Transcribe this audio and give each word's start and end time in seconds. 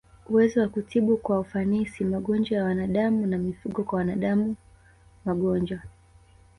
uwezo 0.29 0.61
wa 0.61 0.67
kutibu 0.69 1.17
kwa 1.17 1.39
ufanisi 1.39 2.05
magonjwa 2.05 2.57
ya 2.57 2.63
wanadamu 2.63 3.27
na 3.27 3.37
mifugo 3.37 3.83
Kwa 3.83 3.97
wanadamu 3.97 4.55
magonjwa 5.25 5.79